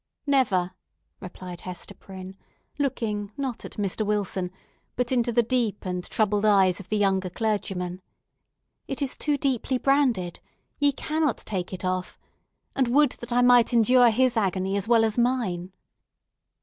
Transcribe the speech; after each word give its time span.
"Never," 0.25 0.71
replied 1.19 1.61
Hester 1.61 1.93
Prynne, 1.93 2.35
looking, 2.79 3.31
not 3.37 3.63
at 3.65 3.73
Mr. 3.73 4.03
Wilson, 4.03 4.49
but 4.95 5.11
into 5.11 5.31
the 5.31 5.43
deep 5.43 5.85
and 5.85 6.03
troubled 6.05 6.43
eyes 6.43 6.79
of 6.79 6.89
the 6.89 6.97
younger 6.97 7.29
clergyman. 7.29 8.01
"It 8.87 9.03
is 9.03 9.15
too 9.15 9.37
deeply 9.37 9.77
branded. 9.77 10.39
Ye 10.79 10.91
cannot 10.91 11.37
take 11.37 11.71
it 11.71 11.85
off. 11.85 12.17
And 12.75 12.87
would 12.87 13.11
that 13.19 13.31
I 13.31 13.43
might 13.43 13.73
endure 13.73 14.09
his 14.09 14.35
agony 14.35 14.75
as 14.75 14.87
well 14.87 15.05
as 15.05 15.19
mine!" 15.19 15.71